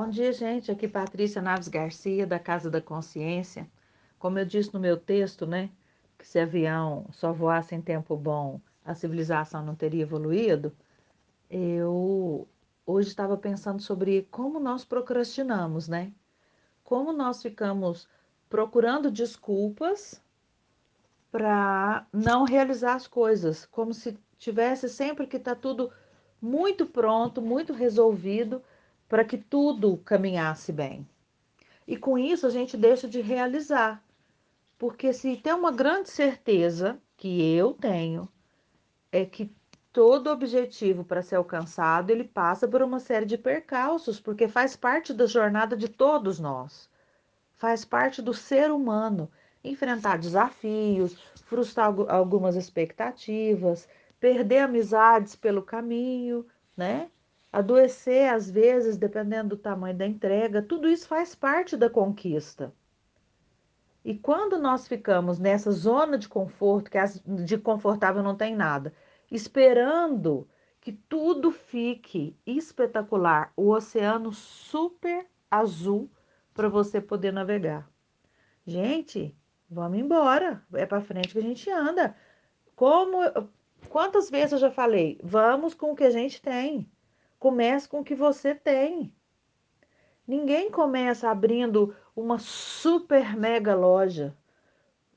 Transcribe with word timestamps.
Bom 0.00 0.10
dia, 0.10 0.32
gente. 0.32 0.70
Aqui 0.70 0.86
Patrícia 0.86 1.42
Naves 1.42 1.66
Garcia, 1.66 2.24
da 2.24 2.38
Casa 2.38 2.70
da 2.70 2.80
Consciência. 2.80 3.68
Como 4.16 4.38
eu 4.38 4.44
disse 4.44 4.72
no 4.72 4.78
meu 4.78 4.96
texto, 4.96 5.44
né, 5.44 5.70
que 6.16 6.24
se 6.24 6.38
avião 6.38 7.06
só 7.10 7.32
voasse 7.32 7.74
em 7.74 7.82
tempo 7.82 8.16
bom, 8.16 8.60
a 8.84 8.94
civilização 8.94 9.60
não 9.60 9.74
teria 9.74 10.02
evoluído. 10.02 10.72
Eu 11.50 12.46
hoje 12.86 13.08
estava 13.08 13.36
pensando 13.36 13.82
sobre 13.82 14.22
como 14.30 14.60
nós 14.60 14.84
procrastinamos, 14.84 15.88
né? 15.88 16.12
Como 16.84 17.12
nós 17.12 17.42
ficamos 17.42 18.08
procurando 18.48 19.10
desculpas 19.10 20.22
para 21.32 22.06
não 22.12 22.44
realizar 22.44 22.94
as 22.94 23.08
coisas, 23.08 23.66
como 23.66 23.92
se 23.92 24.16
tivesse 24.38 24.88
sempre 24.88 25.26
que 25.26 25.40
tá 25.40 25.56
tudo 25.56 25.90
muito 26.40 26.86
pronto, 26.86 27.42
muito 27.42 27.72
resolvido 27.72 28.62
para 29.08 29.24
que 29.24 29.38
tudo 29.38 29.96
caminhasse 29.98 30.72
bem. 30.72 31.08
E 31.86 31.96
com 31.96 32.18
isso 32.18 32.46
a 32.46 32.50
gente 32.50 32.76
deixa 32.76 33.08
de 33.08 33.20
realizar. 33.20 34.04
Porque 34.78 35.12
se 35.12 35.36
tem 35.36 35.52
uma 35.52 35.72
grande 35.72 36.10
certeza 36.10 37.00
que 37.16 37.52
eu 37.54 37.72
tenho 37.72 38.28
é 39.10 39.24
que 39.24 39.50
todo 39.92 40.30
objetivo 40.30 41.02
para 41.02 41.22
ser 41.22 41.36
alcançado, 41.36 42.10
ele 42.10 42.24
passa 42.24 42.68
por 42.68 42.82
uma 42.82 43.00
série 43.00 43.26
de 43.26 43.38
percalços, 43.38 44.20
porque 44.20 44.46
faz 44.46 44.76
parte 44.76 45.12
da 45.12 45.26
jornada 45.26 45.76
de 45.76 45.88
todos 45.88 46.38
nós. 46.38 46.88
Faz 47.56 47.84
parte 47.84 48.22
do 48.22 48.32
ser 48.32 48.70
humano 48.70 49.28
enfrentar 49.64 50.18
desafios, 50.18 51.18
frustrar 51.46 51.92
algumas 52.08 52.54
expectativas, 52.54 53.88
perder 54.20 54.58
amizades 54.58 55.34
pelo 55.34 55.62
caminho, 55.62 56.46
né? 56.76 57.10
Adoecer 57.52 58.32
às 58.32 58.50
vezes, 58.50 58.96
dependendo 58.96 59.50
do 59.50 59.56
tamanho 59.56 59.96
da 59.96 60.06
entrega, 60.06 60.62
tudo 60.62 60.88
isso 60.88 61.08
faz 61.08 61.34
parte 61.34 61.76
da 61.76 61.88
conquista. 61.88 62.72
E 64.04 64.14
quando 64.14 64.58
nós 64.58 64.86
ficamos 64.86 65.38
nessa 65.38 65.70
zona 65.70 66.16
de 66.16 66.28
conforto, 66.28 66.90
que 66.90 66.98
de 67.44 67.58
confortável 67.58 68.22
não 68.22 68.36
tem 68.36 68.54
nada, 68.54 68.94
esperando 69.30 70.48
que 70.80 70.92
tudo 70.92 71.50
fique 71.50 72.36
espetacular, 72.46 73.52
o 73.56 73.70
oceano 73.70 74.32
super 74.32 75.26
azul 75.50 76.10
para 76.54 76.68
você 76.68 77.00
poder 77.00 77.32
navegar. 77.32 77.88
Gente, 78.66 79.36
vamos 79.68 79.98
embora, 79.98 80.62
é 80.72 80.86
para 80.86 81.00
frente 81.00 81.32
que 81.32 81.38
a 81.38 81.42
gente 81.42 81.70
anda. 81.70 82.16
Como 82.74 83.18
quantas 83.88 84.30
vezes 84.30 84.52
eu 84.52 84.58
já 84.58 84.70
falei, 84.70 85.18
vamos 85.22 85.74
com 85.74 85.92
o 85.92 85.96
que 85.96 86.04
a 86.04 86.10
gente 86.10 86.40
tem. 86.40 86.90
Comece 87.38 87.88
com 87.88 88.00
o 88.00 88.04
que 88.04 88.14
você 88.14 88.54
tem. 88.54 89.12
Ninguém 90.26 90.70
começa 90.70 91.30
abrindo 91.30 91.94
uma 92.14 92.38
super 92.38 93.36
mega 93.36 93.74
loja. 93.74 94.36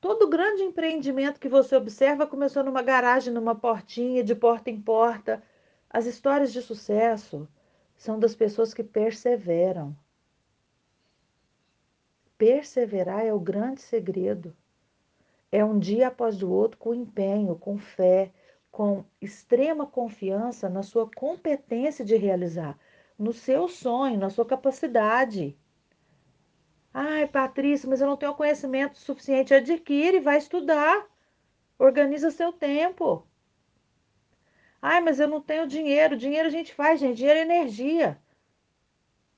Todo 0.00 0.28
grande 0.28 0.62
empreendimento 0.62 1.40
que 1.40 1.48
você 1.48 1.76
observa 1.76 2.26
começou 2.26 2.64
numa 2.64 2.82
garagem, 2.82 3.32
numa 3.32 3.54
portinha, 3.54 4.24
de 4.24 4.34
porta 4.34 4.70
em 4.70 4.80
porta. 4.80 5.42
As 5.88 6.06
histórias 6.06 6.52
de 6.52 6.60
sucesso 6.60 7.48
são 7.96 8.18
das 8.18 8.34
pessoas 8.34 8.74
que 8.74 8.82
perseveram. 8.82 9.96
Perseverar 12.36 13.24
é 13.24 13.32
o 13.32 13.40
grande 13.40 13.80
segredo. 13.80 14.54
É 15.50 15.64
um 15.64 15.78
dia 15.78 16.08
após 16.08 16.42
o 16.42 16.50
outro 16.50 16.78
com 16.78 16.92
empenho, 16.92 17.56
com 17.56 17.78
fé, 17.78 18.32
com 18.76 19.06
extrema 19.22 19.86
confiança 19.86 20.68
na 20.68 20.82
sua 20.82 21.10
competência 21.10 22.04
de 22.04 22.14
realizar, 22.14 22.78
no 23.18 23.32
seu 23.32 23.68
sonho, 23.68 24.18
na 24.18 24.28
sua 24.28 24.44
capacidade. 24.44 25.56
Ai, 26.92 27.26
Patrícia, 27.26 27.88
mas 27.88 28.02
eu 28.02 28.06
não 28.06 28.18
tenho 28.18 28.34
conhecimento 28.34 28.98
suficiente. 28.98 29.54
Adquire, 29.54 30.20
vai 30.20 30.36
estudar. 30.36 31.06
Organiza 31.78 32.30
seu 32.30 32.52
tempo. 32.52 33.26
Ai, 34.82 35.00
mas 35.00 35.20
eu 35.20 35.26
não 35.26 35.40
tenho 35.40 35.66
dinheiro. 35.66 36.14
Dinheiro 36.14 36.46
a 36.46 36.50
gente 36.50 36.74
faz, 36.74 37.00
gente. 37.00 37.16
Dinheiro 37.16 37.38
é 37.38 37.42
energia. 37.44 38.20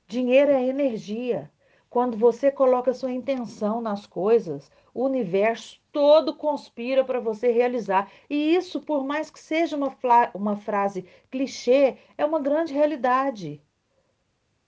Dinheiro 0.08 0.50
é 0.50 0.64
energia. 0.66 1.48
Quando 1.91 2.19
você 2.19 2.50
coloca 2.50 2.93
sua 2.93 3.12
intenção 3.12 3.81
nas 3.81 4.06
coisas, 4.06 4.71
o 4.93 5.04
universo 5.04 5.81
todo 5.91 6.34
conspira 6.34 7.03
para 7.03 7.19
você 7.19 7.50
realizar. 7.50 8.10
E 8.28 8.54
isso, 8.54 8.81
por 8.81 9.04
mais 9.04 9.31
que 9.31 9.41
seja 9.41 9.76
uma, 9.76 9.97
uma 10.34 10.56
frase 10.56 11.06
clichê, 11.31 11.97
é 12.16 12.25
uma 12.25 12.41
grande 12.41 12.75
realidade. 12.75 13.62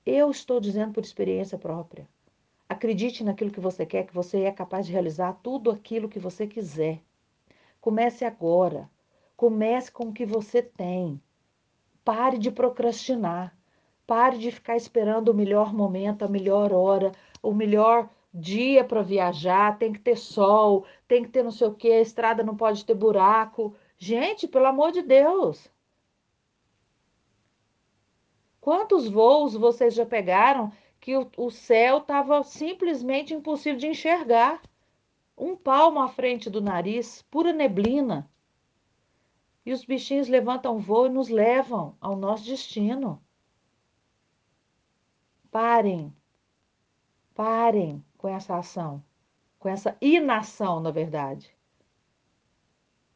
Eu 0.06 0.30
estou 0.30 0.58
dizendo 0.58 0.92
por 0.94 1.04
experiência 1.04 1.58
própria. 1.58 2.08
Acredite 2.66 3.22
naquilo 3.22 3.50
que 3.50 3.60
você 3.60 3.84
quer, 3.84 4.06
que 4.06 4.14
você 4.14 4.42
é 4.42 4.52
capaz 4.52 4.86
de 4.86 4.92
realizar 4.92 5.34
tudo 5.42 5.70
aquilo 5.70 6.08
que 6.08 6.18
você 6.18 6.46
quiser. 6.46 7.02
Comece 7.80 8.24
agora. 8.24 8.90
Comece 9.36 9.92
com 9.92 10.04
o 10.04 10.12
que 10.12 10.24
você 10.24 10.62
tem. 10.62 11.20
Pare 12.04 12.38
de 12.38 12.50
procrastinar. 12.50 13.56
Pare 14.10 14.38
de 14.38 14.50
ficar 14.50 14.76
esperando 14.76 15.28
o 15.28 15.34
melhor 15.34 15.72
momento, 15.72 16.24
a 16.24 16.28
melhor 16.28 16.72
hora, 16.72 17.12
o 17.40 17.54
melhor 17.54 18.10
dia 18.34 18.82
para 18.82 19.02
viajar, 19.02 19.78
tem 19.78 19.92
que 19.92 20.00
ter 20.00 20.16
sol, 20.16 20.84
tem 21.06 21.22
que 21.22 21.28
ter 21.28 21.44
não 21.44 21.52
sei 21.52 21.68
o 21.68 21.74
que, 21.76 21.92
a 21.92 22.00
estrada 22.00 22.42
não 22.42 22.56
pode 22.56 22.84
ter 22.84 22.94
buraco. 22.94 23.72
Gente, 23.96 24.48
pelo 24.48 24.66
amor 24.66 24.90
de 24.90 25.00
Deus. 25.00 25.70
Quantos 28.60 29.08
voos 29.08 29.54
vocês 29.54 29.94
já 29.94 30.04
pegaram 30.04 30.72
que 30.98 31.16
o, 31.16 31.30
o 31.36 31.48
céu 31.48 31.98
estava 31.98 32.42
simplesmente 32.42 33.32
impossível 33.32 33.78
de 33.78 33.86
enxergar? 33.86 34.60
Um 35.38 35.54
palmo 35.54 36.00
à 36.00 36.08
frente 36.08 36.50
do 36.50 36.60
nariz, 36.60 37.22
pura 37.30 37.52
neblina. 37.52 38.28
E 39.64 39.72
os 39.72 39.84
bichinhos 39.84 40.26
levantam 40.26 40.80
voo 40.80 41.06
e 41.06 41.10
nos 41.10 41.28
levam 41.28 41.96
ao 42.00 42.16
nosso 42.16 42.44
destino. 42.46 43.22
Parem, 45.50 46.14
parem 47.34 48.04
com 48.16 48.28
essa 48.28 48.56
ação, 48.56 49.02
com 49.58 49.68
essa 49.68 49.96
inação, 50.00 50.78
na 50.78 50.92
verdade. 50.92 51.52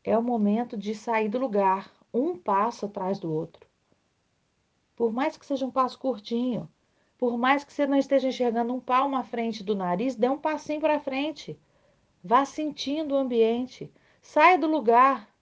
É 0.03 0.19
o 0.19 0.23
momento 0.23 0.77
de 0.77 0.97
sair 0.97 1.29
do 1.29 1.39
lugar, 1.39 1.93
um 2.13 2.37
passo 2.37 2.87
atrás 2.87 3.21
do 3.21 3.33
outro. 3.33 3.65
Por 4.97 5.13
mais 5.13 5.37
que 5.37 5.47
seja 5.47 5.65
um 5.65 5.71
passo 5.71 5.99
curtinho, 5.99 6.69
por 7.17 7.39
mais 7.39 7.63
que 7.63 7.73
você 7.73 7.87
não 7.87 7.97
esteja 7.97 8.29
enxergando 8.29 8.75
um 8.75 8.81
palmo 8.81 9.17
à 9.17 9.23
frente 9.23 9.63
do 9.63 9.77
nariz, 9.77 10.17
dê 10.17 10.29
um 10.29 10.39
passinho 10.39 10.81
para 10.81 10.99
frente. 10.99 11.57
Vá 12.23 12.45
sentindo 12.45 13.15
o 13.15 13.19
ambiente. 13.19 13.93
Saia 14.21 14.59
do 14.59 14.67
lugar. 14.67 15.33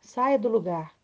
Saia 0.00 0.38
do 0.38 0.48
lugar. 0.48 0.94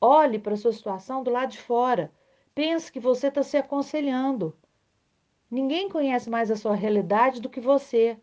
Olhe 0.00 0.38
para 0.38 0.54
a 0.54 0.56
sua 0.56 0.72
situação 0.72 1.22
do 1.22 1.30
lado 1.30 1.50
de 1.50 1.58
fora. 1.58 2.12
Pense 2.54 2.92
que 2.92 3.00
você 3.00 3.28
está 3.28 3.42
se 3.42 3.56
aconselhando. 3.56 4.54
Ninguém 5.50 5.88
conhece 5.88 6.28
mais 6.28 6.50
a 6.50 6.56
sua 6.56 6.74
realidade 6.74 7.40
do 7.40 7.48
que 7.48 7.60
você. 7.60 8.18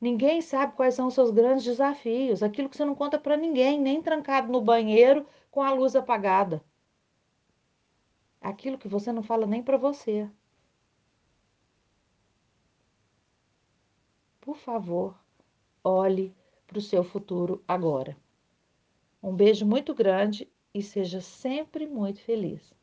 Ninguém 0.00 0.40
sabe 0.40 0.74
quais 0.74 0.94
são 0.94 1.06
os 1.06 1.14
seus 1.14 1.30
grandes 1.30 1.64
desafios, 1.64 2.42
aquilo 2.42 2.68
que 2.68 2.76
você 2.76 2.84
não 2.84 2.94
conta 2.94 3.18
para 3.18 3.36
ninguém, 3.36 3.80
nem 3.80 4.02
trancado 4.02 4.52
no 4.52 4.60
banheiro 4.60 5.26
com 5.50 5.62
a 5.62 5.72
luz 5.72 5.96
apagada. 5.96 6.62
Aquilo 8.40 8.78
que 8.78 8.88
você 8.88 9.12
não 9.12 9.22
fala 9.22 9.46
nem 9.46 9.62
para 9.62 9.78
você. 9.78 10.28
Por 14.40 14.56
favor, 14.56 15.18
olhe 15.82 16.34
para 16.66 16.78
o 16.78 16.82
seu 16.82 17.02
futuro 17.02 17.64
agora. 17.66 18.16
Um 19.22 19.34
beijo 19.34 19.64
muito 19.64 19.94
grande 19.94 20.50
e 20.74 20.82
seja 20.82 21.20
sempre 21.22 21.86
muito 21.86 22.20
feliz. 22.20 22.74